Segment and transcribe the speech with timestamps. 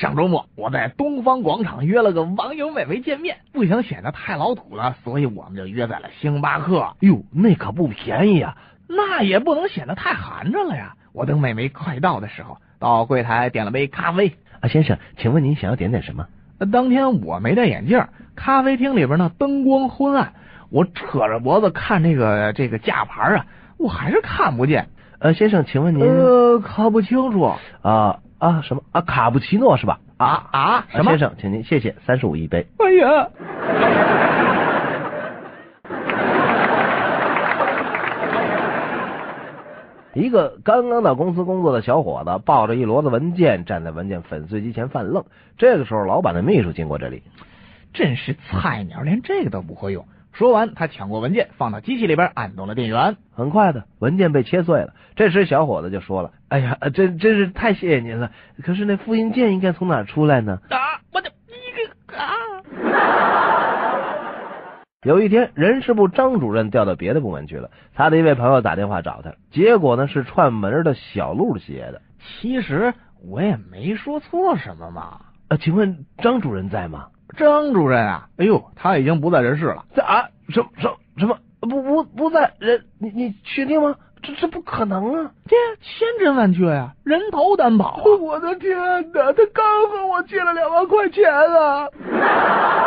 [0.00, 6.94] 上周末我在东方广场约了个网友美眉见面，不想显得太老土了，所以我们就约在了星巴克。
[7.00, 8.56] 哟，那可不便宜啊！
[8.88, 10.94] 那也不能显得太寒碜了呀。
[11.12, 14.32] 我等美眉快到的时候，到柜台点了杯咖啡。
[14.60, 16.26] 啊，先生，请问您想要点点什么？
[16.72, 18.02] 当天我没戴眼镜，
[18.34, 20.32] 咖啡厅里边呢灯光昏暗，
[20.70, 23.44] 我扯着脖子看这个这个价牌啊，
[23.76, 24.88] 我还是看不见。
[25.18, 27.42] 呃，先生，请问您呃看不清楚
[27.82, 30.00] 啊啊什么啊卡布奇诺是吧？
[30.16, 31.12] 啊啊什么？
[31.12, 32.66] 先生，请您谢谢，三十五一杯。
[32.78, 33.28] 哎呀！
[40.14, 45.24] 一个刚刚到公司工作的小伙子抱着一摞子文件站在文件粉碎机前犯愣。
[45.56, 47.22] 这个时候，老板的秘书经过这里，
[47.92, 50.04] 真是菜鸟，连这个都不会用。
[50.32, 53.16] 说完，他抢过文件放到机器里边，按动了电源。
[53.32, 54.94] 很快的，文件被切碎了。
[55.16, 58.30] 这时，小伙子就说了：“哎呀，真真是太谢谢您了。
[58.62, 62.32] 可是那复印件应该从哪出来呢？”啊，我的一个啊！
[65.04, 72.02] 有一天，人事部张主任调到别的部门去了，他的一位朋友打电话找他，结果呢是串门的小路接的。
[72.18, 72.94] 其实
[73.26, 75.20] 我也没说错什么嘛。
[75.48, 77.08] 呃，请问张主任在吗？
[77.40, 79.84] 张主任啊，哎呦，他已经不在人世了。
[79.94, 80.28] 这啊？
[80.50, 81.36] 什什什么？
[81.60, 82.84] 不不不在人？
[82.98, 83.94] 你你确定吗？
[84.22, 85.30] 这这不可能啊！
[85.48, 88.02] 这千真万确呀，人头担保啊！
[88.20, 88.76] 我的天
[89.12, 91.88] 哪，他刚和我借了两万块钱啊！